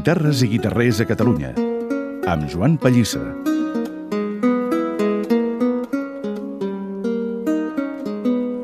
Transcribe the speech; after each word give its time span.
Guitarres 0.00 0.40
i 0.40 0.46
guitarrers 0.48 1.02
a 1.02 1.04
Catalunya, 1.04 1.50
amb 2.32 2.46
Joan 2.48 2.78
Pallissa. 2.80 3.20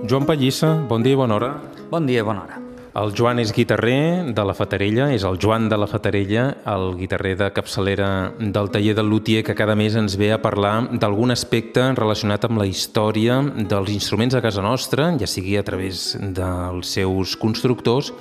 Joan 0.09 0.25
Pallissa, 0.25 0.71
bon 0.89 1.05
dia 1.05 1.13
i 1.13 1.19
bona 1.21 1.37
hora. 1.37 1.51
Bon 1.91 2.09
dia 2.09 2.23
i 2.23 2.25
bona 2.25 2.41
hora. 2.47 2.57
El 2.97 3.13
Joan 3.13 3.43
és 3.43 3.53
guitarrer 3.53 4.33
de 4.33 4.47
la 4.49 4.55
Fatarella, 4.57 5.11
és 5.13 5.27
el 5.29 5.37
Joan 5.37 5.69
de 5.69 5.77
la 5.77 5.91
Fatarella, 5.91 6.47
el 6.73 6.97
guitarrer 7.03 7.35
de 7.37 7.51
capçalera 7.53 8.33
del 8.41 8.73
taller 8.73 8.97
del 8.97 9.13
Lutier, 9.13 9.45
que 9.45 9.59
cada 9.59 9.77
mes 9.77 9.93
ens 9.93 10.17
ve 10.17 10.33
a 10.33 10.41
parlar 10.41 10.89
d'algun 10.97 11.37
aspecte 11.37 11.85
relacionat 12.01 12.49
amb 12.49 12.63
la 12.63 12.71
història 12.71 13.43
dels 13.45 13.93
instruments 13.93 14.41
a 14.41 14.41
casa 14.41 14.65
nostra, 14.65 15.13
ja 15.21 15.29
sigui 15.29 15.61
a 15.61 15.67
través 15.69 16.15
dels 16.17 16.97
seus 16.97 17.37
constructors 17.37 18.15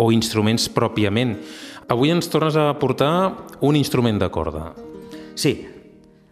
o 0.00 0.08
instruments 0.08 0.70
pròpiament. 0.72 1.36
Avui 1.92 2.08
ens 2.08 2.24
tornes 2.32 2.56
a 2.56 2.70
portar 2.80 3.12
un 3.60 3.76
instrument 3.76 4.16
de 4.16 4.30
corda. 4.32 4.70
Sí, 5.36 5.52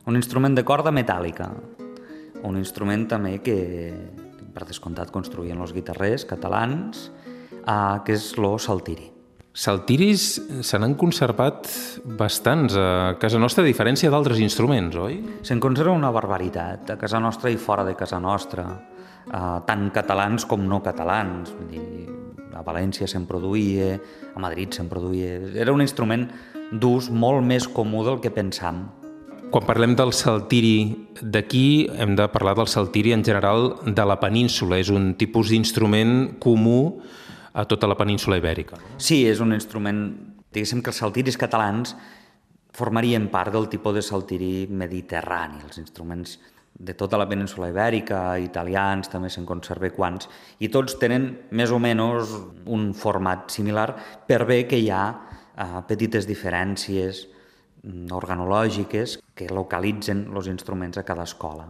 un 0.08 0.16
instrument 0.16 0.54
de 0.56 0.62
corda 0.64 0.88
metàl·lica. 0.88 1.50
Un 2.48 2.56
instrument 2.56 3.02
també 3.10 3.34
que, 3.44 3.56
per 4.54 4.64
descomptat, 4.64 5.12
construïen 5.12 5.60
els 5.60 5.74
guitarrers 5.76 6.24
catalans, 6.24 7.10
eh, 7.60 7.98
que 8.06 8.16
és 8.16 8.30
lo 8.40 8.54
saltiri. 8.56 9.10
Saltiris 9.52 10.24
se 10.64 10.80
n'han 10.80 10.94
conservat 10.96 11.68
bastants 12.16 12.78
a 12.80 13.18
casa 13.20 13.42
nostra, 13.42 13.60
a 13.60 13.68
diferència 13.68 14.08
d'altres 14.08 14.40
instruments, 14.40 14.96
oi? 14.96 15.18
Se'n 15.44 15.60
conserva 15.60 15.92
una 15.92 16.14
barbaritat, 16.14 16.94
a 16.94 16.96
casa 16.96 17.20
nostra 17.20 17.52
i 17.52 17.60
fora 17.60 17.84
de 17.84 17.98
casa 17.98 18.22
nostra, 18.22 18.64
eh, 19.26 19.60
tant 19.68 19.90
catalans 19.92 20.48
com 20.48 20.64
no 20.64 20.80
catalans. 20.80 21.52
Vull 21.52 21.68
dir, 21.68 22.19
a 22.54 22.62
València 22.66 23.08
se'n 23.10 23.26
produïa, 23.28 23.96
a 24.34 24.40
Madrid 24.42 24.74
se'n 24.76 24.88
produïa... 24.90 25.36
Era 25.54 25.74
un 25.74 25.82
instrument 25.84 26.26
d'ús 26.70 27.10
molt 27.10 27.44
més 27.46 27.68
comú 27.68 28.04
del 28.06 28.20
que 28.22 28.32
pensam. 28.34 28.86
Quan 29.50 29.66
parlem 29.66 29.96
del 29.98 30.12
saltiri 30.14 30.76
d'aquí, 31.20 31.88
hem 31.98 32.14
de 32.18 32.28
parlar 32.30 32.54
del 32.58 32.70
saltiri 32.70 33.14
en 33.16 33.24
general 33.26 33.72
de 33.86 34.04
la 34.06 34.20
península. 34.22 34.78
És 34.78 34.92
un 34.94 35.14
tipus 35.18 35.50
d'instrument 35.50 36.36
comú 36.42 37.00
a 37.52 37.66
tota 37.66 37.90
la 37.90 37.98
península 37.98 38.38
ibèrica. 38.38 38.78
Sí, 38.98 39.24
és 39.26 39.42
un 39.42 39.54
instrument... 39.56 40.04
Diguéssim 40.50 40.80
que 40.82 40.90
els 40.90 40.98
saltiris 40.98 41.36
catalans 41.38 41.92
formarien 42.74 43.28
part 43.30 43.52
del 43.54 43.68
tipus 43.70 43.94
de 43.94 44.02
saltiri 44.02 44.54
mediterrani, 44.66 45.60
els 45.66 45.78
instruments 45.78 46.38
de 46.80 46.94
tota 46.94 47.18
la 47.20 47.28
península 47.28 47.68
ibèrica, 47.68 48.38
italians, 48.40 49.10
també 49.12 49.28
se'n 49.28 49.44
conserva 49.48 49.90
quants, 49.92 50.30
i 50.64 50.70
tots 50.72 50.96
tenen 51.00 51.26
més 51.52 51.72
o 51.72 51.80
menys 51.82 52.32
un 52.72 52.90
format 52.96 53.50
similar 53.52 53.90
per 54.26 54.44
bé 54.48 54.62
que 54.70 54.78
hi 54.80 54.88
ha 54.88 55.04
eh, 55.10 55.82
petites 55.88 56.28
diferències 56.28 57.26
mm, 57.84 58.08
organològiques 58.16 59.18
que 59.36 59.50
localitzen 59.52 60.24
els 60.32 60.48
instruments 60.48 60.96
a 60.96 61.04
cada 61.04 61.28
escola. 61.28 61.68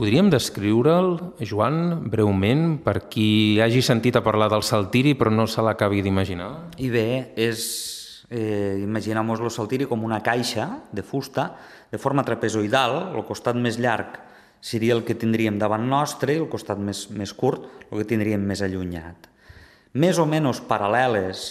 Podríem 0.00 0.30
descriure'l, 0.32 1.18
Joan, 1.44 2.06
breument, 2.08 2.78
per 2.80 3.02
qui 3.12 3.60
hagi 3.60 3.82
sentit 3.84 4.16
a 4.16 4.24
parlar 4.24 4.48
del 4.48 4.64
saltiri 4.64 5.12
però 5.12 5.32
no 5.32 5.44
se 5.44 5.60
l'acabi 5.60 6.00
d'imaginar? 6.00 6.48
I 6.80 6.88
bé, 6.88 7.08
és, 7.36 8.24
eh, 8.30 8.80
imaginem-nos 8.80 9.40
el 9.44 9.52
saltiri 9.52 9.84
com 9.84 10.04
una 10.04 10.22
caixa 10.24 10.86
de 10.92 11.04
fusta 11.04 11.50
de 11.92 11.98
forma 11.98 12.24
trapezoidal, 12.24 13.12
el 13.12 13.24
costat 13.28 13.56
més 13.60 13.76
llarg 13.76 14.16
seria 14.60 14.94
el 14.94 15.04
que 15.04 15.16
tindríem 15.16 15.58
davant 15.58 15.86
nostre 15.88 16.36
el 16.36 16.48
costat 16.52 16.78
més, 16.78 17.08
més 17.10 17.32
curt 17.32 17.66
el 17.90 18.00
que 18.00 18.08
tindríem 18.12 18.44
més 18.46 18.62
allunyat. 18.62 19.28
Més 19.96 20.20
o 20.22 20.26
menys 20.28 20.60
paral·leles 20.68 21.48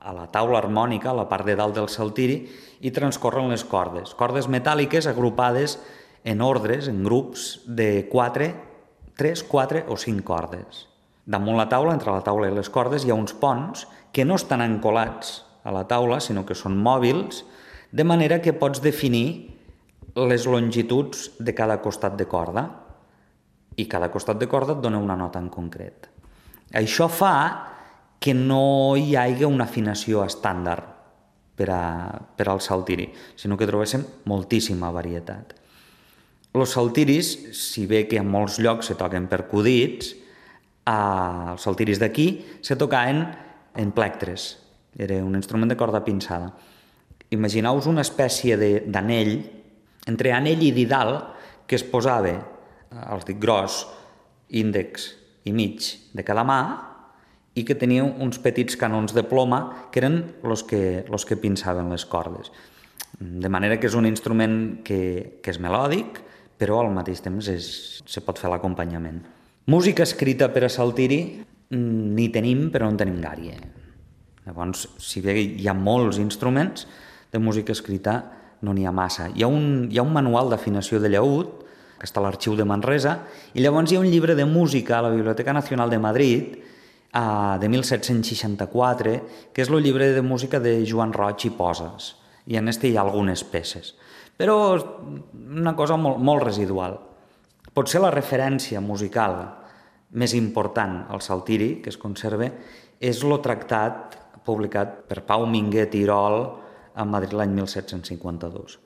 a 0.00 0.14
la 0.14 0.28
taula 0.32 0.62
harmònica, 0.62 1.10
a 1.10 1.18
la 1.18 1.26
part 1.28 1.44
de 1.44 1.56
dalt 1.58 1.76
del 1.76 1.90
saltiri, 1.92 2.38
i 2.80 2.92
transcorren 2.94 3.50
les 3.50 3.64
cordes. 3.66 4.14
Cordes 4.16 4.48
metàl·liques 4.48 5.08
agrupades 5.10 5.76
en 6.24 6.40
ordres, 6.40 6.88
en 6.88 7.02
grups 7.04 7.58
de 7.66 8.06
4, 8.08 8.48
3, 9.18 9.42
4 9.50 9.84
o 9.90 9.98
5 9.98 10.24
cordes. 10.24 10.86
Damunt 11.28 11.58
la 11.58 11.68
taula, 11.68 11.92
entre 11.92 12.14
la 12.14 12.24
taula 12.24 12.48
i 12.48 12.54
les 12.54 12.70
cordes, 12.72 13.04
hi 13.04 13.12
ha 13.12 13.18
uns 13.18 13.34
ponts 13.36 13.84
que 14.16 14.24
no 14.24 14.38
estan 14.38 14.62
ancolats 14.64 15.42
a 15.66 15.74
la 15.74 15.84
taula, 15.90 16.22
sinó 16.24 16.46
que 16.48 16.56
són 16.56 16.78
mòbils, 16.80 17.42
de 17.92 18.04
manera 18.04 18.40
que 18.40 18.54
pots 18.56 18.80
definir 18.80 19.57
les 20.14 20.46
longituds 20.46 21.30
de 21.38 21.54
cada 21.54 21.80
costat 21.82 22.16
de 22.18 22.26
corda 22.26 22.64
i 23.76 23.86
cada 23.86 24.10
costat 24.10 24.38
de 24.40 24.48
corda 24.50 24.74
et 24.76 24.82
dona 24.82 24.98
una 24.98 25.16
nota 25.16 25.38
en 25.38 25.50
concret. 25.52 26.08
Això 26.74 27.08
fa 27.08 27.34
que 28.18 28.34
no 28.34 28.96
hi 28.98 29.14
hagi 29.16 29.46
una 29.46 29.68
afinació 29.68 30.24
estàndard 30.26 30.96
per, 31.58 31.68
a, 31.70 31.82
per 32.36 32.48
al 32.48 32.60
saltiri, 32.62 33.08
sinó 33.38 33.56
que 33.58 33.66
trobéssim 33.66 34.04
moltíssima 34.30 34.90
varietat. 34.94 35.54
Els 36.58 36.72
saltiris, 36.74 37.28
si 37.54 37.84
bé 37.86 38.06
que 38.08 38.18
en 38.18 38.30
molts 38.30 38.58
llocs 38.62 38.90
se 38.90 38.96
toquen 38.98 39.28
percudits, 39.30 40.14
eh, 40.88 41.52
els 41.52 41.62
saltiris 41.62 42.00
d'aquí 42.02 42.28
se 42.62 42.76
tocaven 42.80 43.22
en 43.78 43.92
plectres. 43.94 44.56
Era 44.98 45.20
un 45.22 45.36
instrument 45.38 45.70
de 45.70 45.76
corda 45.78 46.02
pinçada. 46.04 46.50
Imagineu-vos 47.30 47.86
una 47.86 48.02
espècie 48.02 48.56
d'anell 48.88 49.36
entre 50.08 50.32
anell 50.34 50.64
i 50.64 50.72
didal 50.74 51.18
que 51.68 51.76
es 51.76 51.84
posava, 51.84 52.34
eh, 52.34 53.04
els 53.12 53.26
dit 53.28 53.38
gros, 53.40 53.84
índex 54.48 55.10
i 55.44 55.52
mig 55.52 55.84
de 56.16 56.24
cada 56.24 56.44
mà 56.48 56.60
i 57.58 57.64
que 57.66 57.76
tenia 57.76 58.04
uns 58.06 58.38
petits 58.40 58.78
canons 58.78 59.12
de 59.16 59.24
ploma 59.26 59.90
que 59.92 60.00
eren 60.00 60.20
els 60.44 60.64
que, 60.64 61.04
los 61.10 61.26
que 61.28 61.36
pinçaven 61.36 61.90
les 61.92 62.06
cordes. 62.06 62.52
De 63.18 63.50
manera 63.50 63.78
que 63.80 63.88
és 63.88 63.96
un 63.98 64.06
instrument 64.06 64.80
que, 64.86 65.40
que 65.42 65.50
és 65.50 65.58
melòdic, 65.60 66.22
però 66.58 66.82
al 66.82 66.92
mateix 66.94 67.22
temps 67.24 67.48
és, 67.50 67.66
se 68.06 68.22
pot 68.24 68.38
fer 68.38 68.50
l'acompanyament. 68.52 69.20
Música 69.68 70.06
escrita 70.06 70.48
per 70.54 70.64
a 70.66 70.72
saltiri 70.72 71.20
mm, 71.34 72.14
ni 72.16 72.28
tenim, 72.34 72.68
però 72.72 72.86
no 72.86 72.94
en 72.94 73.00
tenim 73.02 73.18
gària. 73.22 73.58
Llavors, 74.46 74.86
si 75.02 75.20
bé 75.20 75.34
hi 75.36 75.68
ha 75.68 75.76
molts 75.76 76.20
instruments 76.22 76.86
de 77.32 77.40
música 77.42 77.74
escrita, 77.74 78.20
no 78.62 78.74
n'hi 78.74 78.86
ha 78.86 78.92
massa. 78.92 79.28
Hi 79.34 79.44
ha 79.44 79.50
un, 79.50 79.88
hi 79.90 79.98
ha 79.98 80.04
un 80.06 80.12
manual 80.12 80.50
d'afinació 80.50 81.00
de 81.02 81.12
llaüt, 81.12 81.64
que 81.98 82.06
està 82.06 82.22
a 82.22 82.24
l'arxiu 82.24 82.54
de 82.58 82.66
Manresa, 82.66 83.16
i 83.54 83.62
llavors 83.62 83.90
hi 83.90 83.98
ha 83.98 84.02
un 84.02 84.10
llibre 84.10 84.36
de 84.38 84.46
música 84.46 84.98
a 84.98 85.04
la 85.06 85.12
Biblioteca 85.14 85.52
Nacional 85.52 85.90
de 85.90 85.98
Madrid, 85.98 86.58
eh, 86.58 87.58
de 87.60 87.68
1764, 87.68 89.16
que 89.52 89.62
és 89.62 89.70
el 89.70 89.82
llibre 89.82 90.12
de 90.14 90.22
música 90.22 90.60
de 90.60 90.78
Joan 90.86 91.12
Roig 91.12 91.48
i 91.48 91.50
Poses, 91.50 92.14
i 92.46 92.56
en 92.56 92.68
este 92.68 92.88
hi 92.88 92.96
ha 92.96 93.02
algunes 93.02 93.42
peces. 93.44 93.96
Però 94.38 94.56
una 95.34 95.74
cosa 95.74 95.96
molt, 95.98 96.22
molt 96.22 96.44
residual. 96.46 97.00
Potser 97.74 98.00
la 98.00 98.14
referència 98.14 98.80
musical 98.80 99.40
més 100.14 100.32
important 100.34 101.02
al 101.10 101.20
Saltiri, 101.20 101.80
que 101.82 101.90
es 101.90 101.98
conserva, 101.98 102.46
és 102.98 103.22
el 103.22 103.34
tractat 103.42 104.16
publicat 104.46 105.02
per 105.10 105.26
Pau 105.26 105.44
Minguet 105.46 105.94
i 105.94 106.04
Irol 106.06 106.38
a 106.98 107.06
Madrid 107.06 107.32
l'any 107.38 107.54
1752. 107.54 108.78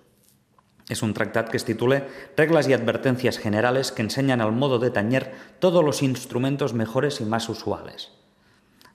Es 0.93 1.01
un 1.03 1.15
tractat 1.17 1.49
que 1.49 1.57
es 1.57 1.65
titula 1.65 2.03
Reglas 2.37 2.69
y 2.69 2.75
advertencias 2.75 3.39
generales 3.39 3.93
que 3.93 4.03
enseñan 4.03 4.43
el 4.43 4.53
modo 4.53 4.79
de 4.79 4.91
tañer 4.91 5.33
todos 5.59 5.83
los 5.83 6.03
instrumentos 6.03 6.75
mejores 6.75 7.21
y 7.21 7.25
más 7.25 7.49
usuales. 7.49 8.13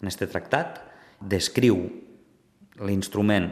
En 0.02 0.08
este 0.08 0.28
tractat 0.28 0.84
descriu 1.20 1.90
l'instrument, 2.78 3.50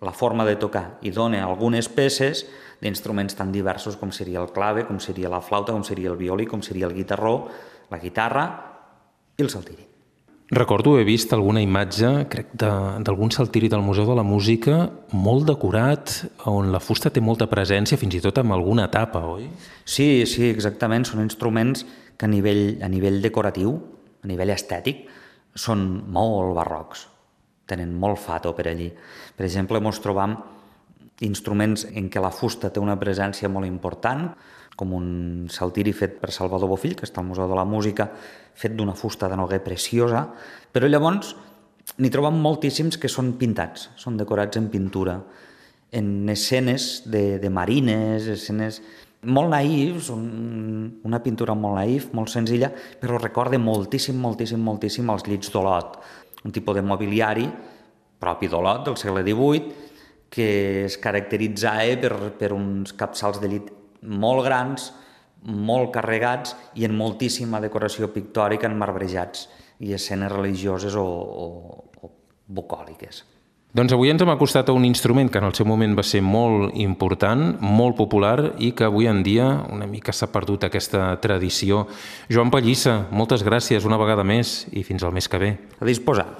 la 0.00 0.12
forma 0.12 0.44
de 0.44 0.56
tocar 0.56 0.98
i 1.00 1.12
dona 1.12 1.44
algunes 1.44 1.88
peces 1.88 2.46
d'instruments 2.80 3.36
tan 3.36 3.52
diversos 3.52 3.96
com 3.96 4.12
seria 4.12 4.40
el 4.40 4.52
clave, 4.52 4.84
com 4.88 5.00
seria 5.00 5.32
la 5.32 5.40
flauta, 5.40 5.72
com 5.72 5.84
seria 5.84 6.12
el 6.12 6.20
violí, 6.20 6.44
com 6.48 6.60
seria 6.64 6.88
el 6.88 6.96
guitarró, 6.96 7.48
la 7.88 8.00
guitarra 8.00 8.48
i 9.36 9.44
el 9.44 9.52
saltiri. 9.52 9.89
Recordo 10.50 10.96
haver 10.96 11.04
vist 11.06 11.30
alguna 11.30 11.60
imatge, 11.62 12.08
crec, 12.26 12.48
d'algun 12.58 13.30
saltiri 13.30 13.68
del 13.70 13.84
Museu 13.86 14.08
de 14.08 14.16
la 14.18 14.24
Música 14.26 14.80
molt 15.14 15.44
decorat, 15.46 16.10
on 16.50 16.72
la 16.74 16.80
fusta 16.82 17.12
té 17.14 17.22
molta 17.22 17.46
presència, 17.46 17.98
fins 18.00 18.16
i 18.18 18.22
tot 18.24 18.40
amb 18.42 18.56
alguna 18.56 18.88
tapa, 18.90 19.22
oi? 19.30 19.46
Sí, 19.86 20.26
sí, 20.26 20.48
exactament. 20.50 21.06
Són 21.06 21.22
instruments 21.22 21.84
que 22.18 22.26
a 22.26 22.32
nivell, 22.32 22.80
a 22.82 22.90
nivell 22.90 23.20
decoratiu, 23.22 23.76
a 24.24 24.26
nivell 24.26 24.50
estètic, 24.50 25.04
són 25.54 25.86
molt 26.10 26.56
barrocs. 26.58 27.06
Tenen 27.70 27.94
molt 27.94 28.18
fato 28.18 28.50
per 28.58 28.66
allí. 28.72 28.90
Per 29.36 29.46
exemple, 29.46 29.78
ens 29.78 30.02
trobam 30.02 30.34
instruments 31.26 31.86
en 31.92 32.08
què 32.12 32.22
la 32.22 32.32
fusta 32.32 32.70
té 32.72 32.80
una 32.80 32.98
presència 33.00 33.50
molt 33.52 33.68
important, 33.68 34.30
com 34.80 34.94
un 34.96 35.10
saltiri 35.52 35.92
fet 35.92 36.16
per 36.22 36.32
Salvador 36.32 36.70
Bofill, 36.70 36.96
que 36.96 37.04
està 37.04 37.20
al 37.20 37.28
Museu 37.28 37.48
de 37.50 37.58
la 37.58 37.66
Música, 37.68 38.08
fet 38.56 38.72
d'una 38.76 38.96
fusta 38.96 39.28
de 39.28 39.36
noguer 39.36 39.60
preciosa, 39.64 40.24
però 40.72 40.88
llavors 40.88 41.34
n'hi 42.00 42.10
trobem 42.12 42.38
moltíssims 42.40 42.96
que 43.00 43.10
són 43.12 43.34
pintats, 43.40 43.90
són 44.00 44.16
decorats 44.16 44.56
en 44.60 44.70
pintura, 44.72 45.18
en 45.92 46.28
escenes 46.30 47.02
de, 47.10 47.38
de 47.42 47.50
marines, 47.50 48.28
escenes 48.30 48.80
molt 49.26 49.50
naïfs, 49.52 50.08
un, 50.14 51.00
una 51.04 51.20
pintura 51.20 51.56
molt 51.58 51.76
naïf, 51.76 52.08
molt 52.16 52.32
senzilla, 52.32 52.70
però 52.72 53.18
recorda 53.20 53.58
moltíssim, 53.60 54.16
moltíssim, 54.16 54.62
moltíssim 54.64 55.10
els 55.12 55.26
llits 55.28 55.52
d'Olot, 55.52 55.98
un 56.46 56.56
tipus 56.56 56.78
de 56.78 56.86
mobiliari 56.86 57.44
propi 58.20 58.48
d'Olot 58.48 58.86
del 58.86 58.96
segle 59.00 59.24
XVIII, 59.26 59.89
que 60.30 60.86
es 60.86 60.96
caracteritzava 61.02 61.98
per, 62.00 62.14
per 62.38 62.52
uns 62.54 62.94
capçals 62.96 63.40
de 63.42 63.50
llit 63.50 63.72
molt 64.02 64.44
grans, 64.46 64.92
molt 65.42 65.90
carregats 65.94 66.54
i 66.78 66.86
en 66.86 66.94
moltíssima 66.96 67.60
decoració 67.60 68.10
pictòrica 68.14 68.68
en 68.68 68.78
marbrejats 68.78 69.48
i 69.80 69.94
escenes 69.96 70.32
religioses 70.32 70.96
o, 70.96 71.04
o, 71.04 71.46
o 72.04 72.12
bucòliques. 72.46 73.24
Doncs 73.70 73.92
avui 73.94 74.10
ens 74.10 74.18
hem 74.18 74.30
acostat 74.32 74.66
a 74.66 74.74
un 74.74 74.82
instrument 74.82 75.28
que 75.30 75.38
en 75.38 75.46
el 75.46 75.54
seu 75.54 75.66
moment 75.68 75.92
va 75.94 76.02
ser 76.02 76.24
molt 76.26 76.74
important, 76.82 77.52
molt 77.62 77.94
popular 77.94 78.56
i 78.58 78.72
que 78.74 78.88
avui 78.88 79.06
en 79.06 79.22
dia 79.22 79.46
una 79.70 79.86
mica 79.86 80.10
s'ha 80.10 80.26
perdut 80.34 80.66
aquesta 80.66 81.12
tradició. 81.22 81.84
Joan 82.26 82.50
Pallissa, 82.50 83.04
moltes 83.14 83.46
gràcies 83.46 83.86
una 83.86 84.00
vegada 84.00 84.26
més 84.26 84.64
i 84.74 84.82
fins 84.82 85.06
al 85.06 85.14
mes 85.14 85.30
que 85.30 85.38
ve. 85.38 85.52
A 85.78 85.86
disposar. 85.86 86.32